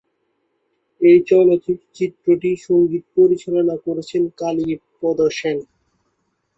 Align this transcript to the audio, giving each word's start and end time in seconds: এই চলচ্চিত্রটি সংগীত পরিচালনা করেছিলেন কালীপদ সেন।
এই 1.01 1.17
চলচ্চিত্রটি 1.29 2.51
সংগীত 2.65 3.03
পরিচালনা 3.17 3.75
করেছিলেন 3.85 4.25
কালীপদ 4.39 5.17
সেন। 5.31 5.57